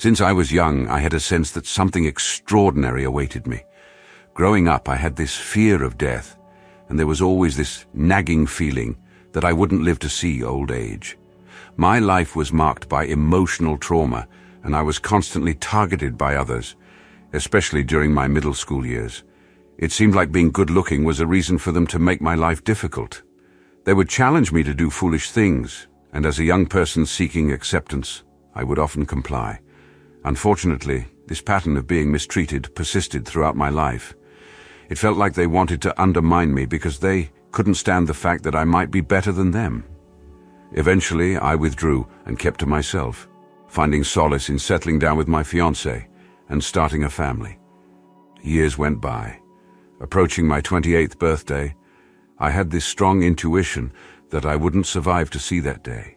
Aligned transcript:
Since 0.00 0.22
I 0.22 0.32
was 0.32 0.50
young, 0.50 0.88
I 0.88 1.00
had 1.00 1.12
a 1.12 1.20
sense 1.20 1.50
that 1.50 1.66
something 1.66 2.06
extraordinary 2.06 3.04
awaited 3.04 3.46
me. 3.46 3.62
Growing 4.32 4.66
up, 4.66 4.88
I 4.88 4.96
had 4.96 5.14
this 5.14 5.36
fear 5.36 5.84
of 5.84 5.98
death, 5.98 6.38
and 6.88 6.98
there 6.98 7.06
was 7.06 7.20
always 7.20 7.54
this 7.54 7.84
nagging 7.92 8.46
feeling 8.46 8.96
that 9.32 9.44
I 9.44 9.52
wouldn't 9.52 9.82
live 9.82 9.98
to 9.98 10.08
see 10.08 10.42
old 10.42 10.70
age. 10.70 11.18
My 11.76 11.98
life 11.98 12.34
was 12.34 12.50
marked 12.50 12.88
by 12.88 13.04
emotional 13.04 13.76
trauma, 13.76 14.26
and 14.62 14.74
I 14.74 14.80
was 14.80 14.98
constantly 14.98 15.52
targeted 15.52 16.16
by 16.16 16.36
others, 16.36 16.76
especially 17.34 17.84
during 17.84 18.10
my 18.10 18.26
middle 18.26 18.54
school 18.54 18.86
years. 18.86 19.22
It 19.76 19.92
seemed 19.92 20.14
like 20.14 20.32
being 20.32 20.50
good-looking 20.50 21.04
was 21.04 21.20
a 21.20 21.26
reason 21.26 21.58
for 21.58 21.72
them 21.72 21.86
to 21.88 21.98
make 21.98 22.22
my 22.22 22.36
life 22.36 22.64
difficult. 22.64 23.22
They 23.84 23.92
would 23.92 24.08
challenge 24.08 24.50
me 24.50 24.62
to 24.62 24.72
do 24.72 24.88
foolish 24.88 25.30
things, 25.30 25.88
and 26.14 26.24
as 26.24 26.38
a 26.38 26.44
young 26.44 26.64
person 26.64 27.04
seeking 27.04 27.52
acceptance, 27.52 28.22
I 28.54 28.64
would 28.64 28.78
often 28.78 29.04
comply. 29.04 29.60
Unfortunately, 30.24 31.06
this 31.26 31.40
pattern 31.40 31.76
of 31.76 31.86
being 31.86 32.10
mistreated 32.10 32.74
persisted 32.74 33.26
throughout 33.26 33.56
my 33.56 33.68
life. 33.68 34.14
It 34.88 34.98
felt 34.98 35.16
like 35.16 35.34
they 35.34 35.46
wanted 35.46 35.80
to 35.82 36.02
undermine 36.02 36.52
me 36.52 36.66
because 36.66 36.98
they 36.98 37.30
couldn't 37.52 37.74
stand 37.74 38.06
the 38.06 38.14
fact 38.14 38.42
that 38.44 38.54
I 38.54 38.64
might 38.64 38.90
be 38.90 39.00
better 39.00 39.32
than 39.32 39.50
them. 39.50 39.84
Eventually, 40.72 41.36
I 41.36 41.54
withdrew 41.54 42.06
and 42.26 42.38
kept 42.38 42.60
to 42.60 42.66
myself, 42.66 43.28
finding 43.68 44.04
solace 44.04 44.48
in 44.48 44.58
settling 44.58 44.98
down 44.98 45.16
with 45.16 45.28
my 45.28 45.42
fiancée 45.42 46.06
and 46.48 46.62
starting 46.62 47.04
a 47.04 47.10
family. 47.10 47.58
Years 48.42 48.76
went 48.76 49.00
by. 49.00 49.38
Approaching 50.00 50.46
my 50.46 50.60
28th 50.60 51.18
birthday, 51.18 51.74
I 52.38 52.50
had 52.50 52.70
this 52.70 52.84
strong 52.84 53.22
intuition 53.22 53.92
that 54.30 54.46
I 54.46 54.56
wouldn't 54.56 54.86
survive 54.86 55.30
to 55.30 55.38
see 55.38 55.60
that 55.60 55.84
day. 55.84 56.16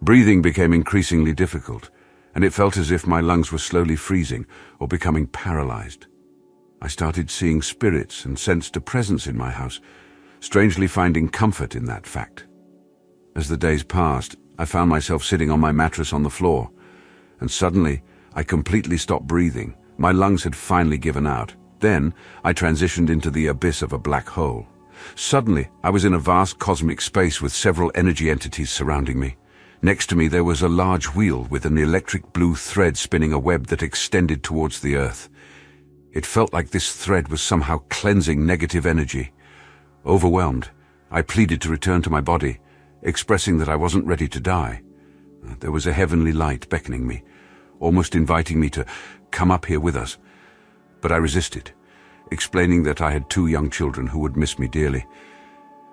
Breathing 0.00 0.42
became 0.42 0.72
increasingly 0.72 1.32
difficult, 1.32 1.90
and 2.34 2.44
it 2.44 2.52
felt 2.52 2.76
as 2.76 2.90
if 2.90 3.06
my 3.06 3.20
lungs 3.20 3.52
were 3.52 3.58
slowly 3.58 3.96
freezing 3.96 4.46
or 4.78 4.88
becoming 4.88 5.26
paralyzed. 5.26 6.06
I 6.82 6.88
started 6.88 7.30
seeing 7.30 7.62
spirits 7.62 8.24
and 8.24 8.38
sensed 8.38 8.76
a 8.76 8.80
presence 8.80 9.26
in 9.26 9.36
my 9.36 9.50
house, 9.50 9.80
strangely 10.40 10.86
finding 10.86 11.28
comfort 11.28 11.74
in 11.74 11.86
that 11.86 12.06
fact. 12.06 12.46
As 13.36 13.48
the 13.48 13.56
days 13.56 13.82
passed, 13.82 14.36
I 14.58 14.64
found 14.64 14.90
myself 14.90 15.24
sitting 15.24 15.50
on 15.50 15.60
my 15.60 15.72
mattress 15.72 16.12
on 16.12 16.22
the 16.22 16.30
floor, 16.30 16.70
and 17.40 17.50
suddenly 17.50 18.02
I 18.34 18.42
completely 18.42 18.98
stopped 18.98 19.26
breathing. 19.26 19.74
My 19.96 20.12
lungs 20.12 20.44
had 20.44 20.56
finally 20.56 20.98
given 20.98 21.26
out. 21.26 21.54
Then 21.80 22.14
I 22.42 22.52
transitioned 22.52 23.10
into 23.10 23.30
the 23.30 23.46
abyss 23.48 23.82
of 23.82 23.92
a 23.92 23.98
black 23.98 24.28
hole. 24.28 24.66
Suddenly, 25.14 25.68
I 25.82 25.90
was 25.90 26.04
in 26.04 26.14
a 26.14 26.18
vast 26.18 26.58
cosmic 26.58 27.00
space 27.00 27.40
with 27.40 27.52
several 27.52 27.90
energy 27.94 28.30
entities 28.30 28.70
surrounding 28.70 29.18
me. 29.18 29.36
Next 29.82 30.08
to 30.08 30.16
me 30.16 30.28
there 30.28 30.44
was 30.44 30.62
a 30.62 30.68
large 30.68 31.06
wheel 31.06 31.46
with 31.50 31.66
an 31.66 31.76
electric 31.76 32.32
blue 32.32 32.54
thread 32.54 32.96
spinning 32.96 33.32
a 33.32 33.38
web 33.38 33.66
that 33.66 33.82
extended 33.82 34.42
towards 34.42 34.80
the 34.80 34.96
earth. 34.96 35.28
It 36.12 36.24
felt 36.24 36.52
like 36.52 36.70
this 36.70 36.94
thread 36.94 37.28
was 37.28 37.42
somehow 37.42 37.78
cleansing 37.90 38.46
negative 38.46 38.86
energy. 38.86 39.32
Overwhelmed, 40.06 40.70
I 41.10 41.22
pleaded 41.22 41.60
to 41.62 41.68
return 41.68 42.02
to 42.02 42.10
my 42.10 42.20
body, 42.20 42.60
expressing 43.02 43.58
that 43.58 43.68
I 43.68 43.76
wasn't 43.76 44.06
ready 44.06 44.28
to 44.28 44.40
die. 44.40 44.82
There 45.60 45.72
was 45.72 45.86
a 45.86 45.92
heavenly 45.92 46.32
light 46.32 46.68
beckoning 46.68 47.06
me, 47.06 47.22
almost 47.80 48.14
inviting 48.14 48.60
me 48.60 48.70
to 48.70 48.86
come 49.30 49.50
up 49.50 49.66
here 49.66 49.80
with 49.80 49.96
us. 49.96 50.16
But 51.00 51.12
I 51.12 51.16
resisted, 51.16 51.72
explaining 52.30 52.84
that 52.84 53.00
I 53.00 53.10
had 53.10 53.28
two 53.28 53.48
young 53.48 53.68
children 53.68 54.06
who 54.06 54.20
would 54.20 54.36
miss 54.36 54.58
me 54.58 54.68
dearly. 54.68 55.06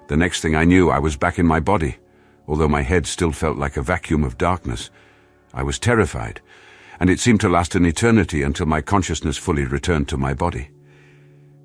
The 0.07 0.17
next 0.17 0.41
thing 0.41 0.55
I 0.55 0.65
knew, 0.65 0.89
I 0.89 0.99
was 0.99 1.17
back 1.17 1.39
in 1.39 1.45
my 1.45 1.59
body, 1.59 1.97
although 2.51 2.67
my 2.67 2.81
head 2.81 3.07
still 3.07 3.31
felt 3.31 3.57
like 3.57 3.77
a 3.77 3.81
vacuum 3.81 4.25
of 4.25 4.37
darkness. 4.37 4.89
I 5.53 5.63
was 5.63 5.79
terrified, 5.79 6.41
and 6.99 7.09
it 7.09 7.21
seemed 7.21 7.39
to 7.39 7.47
last 7.47 7.75
an 7.75 7.85
eternity 7.85 8.43
until 8.43 8.65
my 8.65 8.81
consciousness 8.81 9.37
fully 9.37 9.63
returned 9.63 10.09
to 10.09 10.17
my 10.17 10.33
body. 10.33 10.69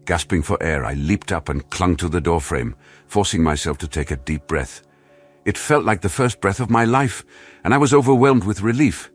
Gasping 0.04 0.42
for 0.42 0.62
air, 0.62 0.84
I 0.84 0.94
leaped 0.94 1.32
up 1.32 1.48
and 1.48 1.68
clung 1.70 1.96
to 1.96 2.08
the 2.08 2.20
doorframe, 2.20 2.76
forcing 3.08 3.42
myself 3.42 3.78
to 3.78 3.88
take 3.88 4.12
a 4.12 4.16
deep 4.16 4.46
breath. 4.46 4.82
It 5.44 5.58
felt 5.58 5.84
like 5.84 6.02
the 6.02 6.08
first 6.08 6.40
breath 6.40 6.60
of 6.60 6.70
my 6.70 6.84
life, 6.84 7.24
and 7.64 7.74
I 7.74 7.78
was 7.78 7.92
overwhelmed 7.92 8.44
with 8.44 8.62
relief. 8.62 9.10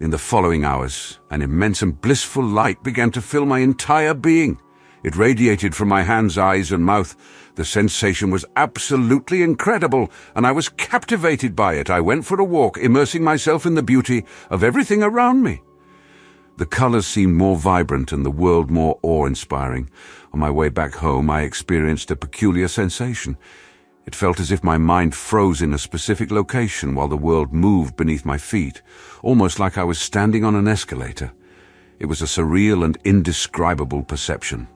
In 0.00 0.08
the 0.08 0.16
following 0.16 0.64
hours, 0.64 1.20
an 1.30 1.42
immense 1.42 1.82
and 1.82 2.00
blissful 2.00 2.42
light 2.42 2.82
began 2.82 3.10
to 3.10 3.20
fill 3.20 3.44
my 3.44 3.58
entire 3.58 4.14
being. 4.14 4.58
It 5.04 5.16
radiated 5.16 5.76
from 5.76 5.88
my 5.88 6.02
hands, 6.02 6.38
eyes, 6.38 6.72
and 6.72 6.82
mouth. 6.82 7.14
The 7.56 7.64
sensation 7.64 8.30
was 8.30 8.46
absolutely 8.56 9.42
incredible, 9.42 10.10
and 10.34 10.46
I 10.46 10.52
was 10.52 10.70
captivated 10.70 11.54
by 11.54 11.74
it. 11.74 11.90
I 11.90 12.00
went 12.00 12.24
for 12.24 12.40
a 12.40 12.44
walk, 12.44 12.78
immersing 12.78 13.22
myself 13.22 13.66
in 13.66 13.74
the 13.74 13.82
beauty 13.82 14.24
of 14.48 14.64
everything 14.64 15.02
around 15.02 15.42
me. 15.42 15.60
The 16.56 16.64
colors 16.66 17.06
seemed 17.06 17.34
more 17.34 17.56
vibrant 17.56 18.12
and 18.12 18.24
the 18.24 18.30
world 18.30 18.70
more 18.70 18.98
awe-inspiring. 19.02 19.90
On 20.32 20.40
my 20.40 20.50
way 20.50 20.70
back 20.70 20.94
home, 20.94 21.28
I 21.28 21.42
experienced 21.42 22.10
a 22.10 22.16
peculiar 22.16 22.68
sensation. 22.68 23.36
It 24.06 24.14
felt 24.14 24.40
as 24.40 24.50
if 24.50 24.64
my 24.64 24.78
mind 24.78 25.14
froze 25.14 25.60
in 25.60 25.74
a 25.74 25.78
specific 25.78 26.30
location 26.30 26.94
while 26.94 27.08
the 27.08 27.16
world 27.16 27.52
moved 27.52 27.96
beneath 27.96 28.24
my 28.24 28.38
feet, 28.38 28.80
almost 29.22 29.58
like 29.58 29.76
I 29.76 29.84
was 29.84 29.98
standing 29.98 30.44
on 30.44 30.54
an 30.54 30.68
escalator. 30.68 31.32
It 31.98 32.06
was 32.06 32.22
a 32.22 32.26
surreal 32.26 32.84
and 32.84 32.96
indescribable 33.04 34.02
perception. 34.02 34.68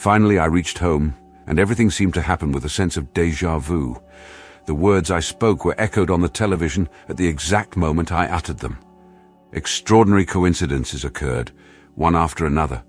Finally, 0.00 0.38
I 0.38 0.46
reached 0.46 0.78
home, 0.78 1.14
and 1.46 1.58
everything 1.58 1.90
seemed 1.90 2.14
to 2.14 2.22
happen 2.22 2.52
with 2.52 2.64
a 2.64 2.70
sense 2.70 2.96
of 2.96 3.12
deja 3.12 3.58
vu. 3.58 4.02
The 4.64 4.72
words 4.72 5.10
I 5.10 5.20
spoke 5.20 5.62
were 5.62 5.78
echoed 5.78 6.08
on 6.08 6.22
the 6.22 6.28
television 6.30 6.88
at 7.10 7.18
the 7.18 7.26
exact 7.26 7.76
moment 7.76 8.10
I 8.10 8.24
uttered 8.24 8.60
them. 8.60 8.78
Extraordinary 9.52 10.24
coincidences 10.24 11.04
occurred, 11.04 11.52
one 11.96 12.16
after 12.16 12.46
another. 12.46 12.82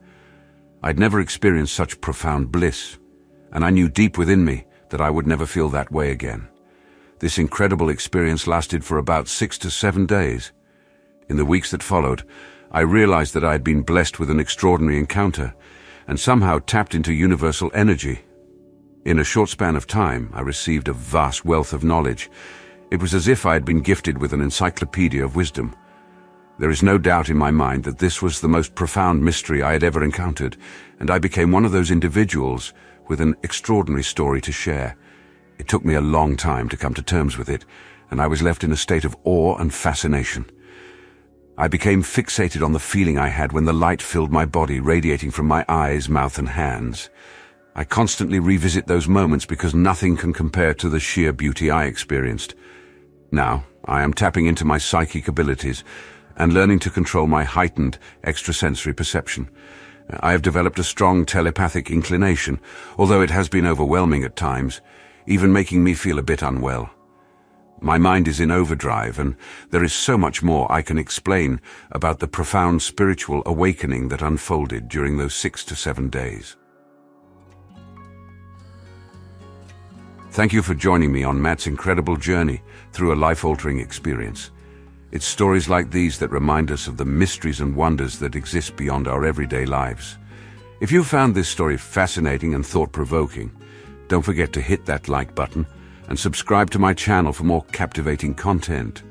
I'd 0.84 1.00
never 1.00 1.20
experienced 1.20 1.76
such 1.76 2.00
profound 2.00 2.50
bliss, 2.50 2.98
and 3.52 3.66
I 3.66 3.72
knew 3.72 3.90
deep 3.90 4.18
within 4.18 4.46
me 4.46 4.64
that 4.88 5.02
I 5.02 5.10
would 5.10 5.28
never 5.28 5.46
feel 5.46 5.68
that 5.72 5.92
way 5.92 6.12
again. 6.12 6.48
This 7.20 7.38
incredible 7.38 7.90
experience 7.90 8.48
lasted 8.48 8.86
for 8.86 8.98
about 8.98 9.28
six 9.28 9.58
to 9.58 9.70
seven 9.70 10.06
days. 10.06 10.54
In 11.28 11.36
the 11.36 11.44
weeks 11.44 11.72
that 11.72 11.84
followed, 11.84 12.24
I 12.72 12.80
realized 12.80 13.34
that 13.34 13.44
I 13.44 13.52
had 13.52 13.66
been 13.66 13.82
blessed 13.82 14.18
with 14.18 14.30
an 14.30 14.40
extraordinary 14.40 14.98
encounter, 14.98 15.54
and 16.08 16.20
somehow 16.20 16.60
tapped 16.60 16.96
into 16.96 17.14
universal 17.14 17.72
energy. 17.74 18.22
In 19.06 19.20
a 19.20 19.24
short 19.24 19.50
span 19.50 19.76
of 19.76 19.88
time, 19.88 20.30
I 20.34 20.42
received 20.42 20.88
a 20.88 20.94
vast 20.94 21.44
wealth 21.44 21.74
of 21.74 21.84
knowledge. 21.84 22.30
It 22.92 23.02
was 23.02 23.14
as 23.14 23.28
if 23.28 23.46
I 23.46 23.54
had 23.54 23.66
been 23.66 23.82
gifted 23.82 24.18
with 24.18 24.34
an 24.34 24.42
encyclopedia 24.42 25.24
of 25.24 25.36
wisdom. 25.36 25.76
There 26.60 26.70
is 26.70 26.84
no 26.84 26.98
doubt 26.98 27.30
in 27.30 27.38
my 27.38 27.50
mind 27.50 27.84
that 27.86 27.98
this 27.98 28.22
was 28.22 28.42
the 28.42 28.48
most 28.48 28.76
profound 28.76 29.24
mystery 29.24 29.64
I 29.64 29.74
had 29.74 29.84
ever 29.84 30.04
encountered, 30.04 30.58
and 31.00 31.10
I 31.10 31.18
became 31.18 31.52
one 31.52 31.66
of 31.66 31.72
those 31.72 31.90
individuals 31.90 32.74
with 33.08 33.20
an 33.20 33.36
extraordinary 33.42 34.04
story 34.04 34.42
to 34.42 34.52
share. 34.52 34.96
It 35.58 35.68
took 35.68 35.84
me 35.84 35.96
a 35.96 36.02
long 36.02 36.38
time 36.38 36.70
to 36.70 36.78
come 36.78 36.94
to 36.94 37.02
terms 37.02 37.38
with 37.38 37.50
it, 37.50 37.66
and 38.12 38.22
I 38.22 38.28
was 38.28 38.44
left 38.44 38.64
in 38.64 38.72
a 38.72 38.78
state 38.78 39.06
of 39.06 39.18
awe 39.24 39.58
and 39.58 39.74
fascination. 39.74 40.46
I 41.62 41.68
became 41.68 42.02
fixated 42.02 42.66
on 42.66 42.74
the 42.74 42.80
feeling 42.80 43.20
I 43.20 43.28
had 43.28 43.52
when 43.52 43.66
the 43.66 43.72
light 43.72 44.02
filled 44.02 44.32
my 44.32 44.46
body, 44.46 44.80
radiating 44.80 45.30
from 45.30 45.46
my 45.46 45.64
eyes, 45.70 46.10
mouth, 46.10 46.40
and 46.40 46.50
hands. 46.50 47.12
I 47.76 47.84
constantly 47.84 48.40
revisit 48.40 48.88
those 48.88 49.08
moments 49.08 49.46
because 49.46 49.76
nothing 49.76 50.18
can 50.18 50.34
compare 50.34 50.74
to 50.74 50.90
the 50.90 51.00
sheer 51.00 51.32
beauty 51.32 51.70
I 51.70 51.86
experienced. 51.86 52.56
Now, 53.32 53.64
I 53.86 54.02
am 54.02 54.12
tapping 54.12 54.48
into 54.48 54.66
my 54.66 54.80
psychic 54.80 55.28
abilities 55.28 55.84
and 56.36 56.52
learning 56.52 56.80
to 56.80 56.90
control 56.90 57.28
my 57.28 57.44
heightened 57.44 58.00
extrasensory 58.24 58.96
perception. 58.96 59.48
I 60.20 60.32
have 60.32 60.42
developed 60.42 60.80
a 60.80 60.84
strong 60.84 61.28
telepathic 61.28 61.92
inclination, 61.92 62.60
although 62.98 63.22
it 63.22 63.30
has 63.30 63.50
been 63.50 63.68
overwhelming 63.68 64.24
at 64.24 64.36
times, 64.36 64.82
even 65.28 65.54
making 65.54 65.84
me 65.84 65.94
feel 65.94 66.18
a 66.18 66.24
bit 66.24 66.42
unwell. 66.42 66.90
My 67.84 67.98
mind 67.98 68.28
is 68.28 68.40
in 68.40 68.52
overdrive, 68.52 69.18
and 69.18 69.36
there 69.72 69.84
is 69.84 69.92
so 69.92 70.16
much 70.16 70.44
more 70.44 70.72
I 70.72 70.84
can 70.84 71.00
explain 71.00 71.60
about 71.92 72.20
the 72.20 72.28
profound 72.28 72.84
spiritual 72.84 73.42
awakening 73.48 74.10
that 74.10 74.22
unfolded 74.22 74.88
during 74.88 75.18
those 75.18 75.34
six 75.34 75.66
to 75.66 75.76
seven 75.76 76.08
days. 76.08 76.56
Thank 80.30 80.54
you 80.54 80.62
for 80.62 80.76
joining 80.76 81.12
me 81.12 81.24
on 81.24 81.42
Matt's 81.42 81.66
incredible 81.66 82.18
journey 82.18 82.62
through 82.94 83.14
a 83.14 83.16
life-altering 83.16 83.80
experience. 83.80 84.52
It's 85.12 85.26
stories 85.26 85.68
like 85.68 85.90
these 85.90 86.20
that 86.20 86.30
remind 86.30 86.70
us 86.70 86.86
of 86.86 86.98
the 86.98 87.06
mysteries 87.06 87.62
and 87.62 87.76
wonders 87.76 88.20
that 88.20 88.36
exist 88.36 88.76
beyond 88.76 89.08
our 89.08 89.26
everyday 89.26 89.66
lives. 89.66 90.20
If 90.82 90.92
you 90.92 91.04
found 91.04 91.34
this 91.34 91.50
story 91.50 91.78
fascinating 91.78 92.54
and 92.54 92.64
thought-provoking, 92.64 93.52
don't 94.08 94.22
forget 94.22 94.54
to 94.54 94.62
hit 94.62 94.86
that 94.86 95.10
like 95.10 95.34
button 95.34 95.66
and 96.12 96.20
subscribe 96.20 96.70
to 96.70 96.78
my 96.78 96.94
channel 96.94 97.32
for 97.32 97.46
more 97.46 97.64
captivating 97.72 98.34
content. 98.34 99.04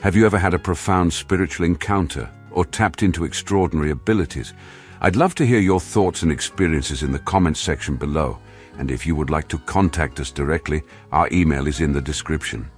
Have 0.00 0.16
you 0.16 0.26
ever 0.26 0.36
had 0.36 0.54
a 0.54 0.58
profound 0.58 1.12
spiritual 1.12 1.64
encounter 1.66 2.28
or 2.50 2.64
tapped 2.64 3.04
into 3.04 3.24
extraordinary 3.24 3.92
abilities? 3.92 4.52
I'd 5.00 5.14
love 5.14 5.36
to 5.36 5.46
hear 5.46 5.60
your 5.60 5.78
thoughts 5.78 6.24
and 6.24 6.32
experiences 6.32 7.04
in 7.04 7.12
the 7.12 7.20
comments 7.20 7.60
section 7.60 7.94
below. 7.94 8.40
And 8.76 8.90
if 8.90 9.06
you 9.06 9.14
would 9.14 9.30
like 9.30 9.46
to 9.50 9.58
contact 9.58 10.18
us 10.18 10.32
directly, 10.32 10.82
our 11.12 11.28
email 11.30 11.68
is 11.68 11.80
in 11.80 11.92
the 11.92 12.02
description. 12.02 12.68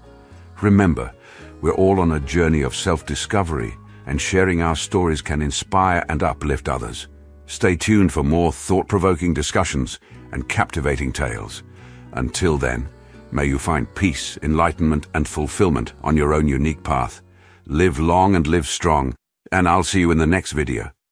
Remember, 0.60 1.10
we're 1.62 1.72
all 1.72 2.00
on 2.00 2.12
a 2.12 2.20
journey 2.20 2.60
of 2.60 2.76
self-discovery, 2.76 3.74
and 4.04 4.20
sharing 4.20 4.60
our 4.60 4.76
stories 4.76 5.22
can 5.22 5.40
inspire 5.40 6.04
and 6.10 6.22
uplift 6.22 6.68
others. 6.68 7.08
Stay 7.46 7.76
tuned 7.76 8.12
for 8.12 8.22
more 8.22 8.52
thought-provoking 8.52 9.32
discussions 9.32 10.00
and 10.32 10.50
captivating 10.50 11.14
tales. 11.14 11.62
Until 12.12 12.58
then, 12.58 12.90
may 13.32 13.44
you 13.44 13.58
find 13.58 13.94
peace, 13.94 14.38
enlightenment 14.42 15.06
and 15.14 15.26
fulfillment 15.26 15.92
on 16.02 16.16
your 16.16 16.34
own 16.34 16.48
unique 16.48 16.82
path. 16.82 17.22
Live 17.66 17.98
long 17.98 18.34
and 18.34 18.46
live 18.46 18.66
strong, 18.66 19.14
and 19.52 19.68
I'll 19.68 19.82
see 19.82 20.00
you 20.00 20.10
in 20.10 20.18
the 20.18 20.26
next 20.26 20.52
video. 20.52 20.90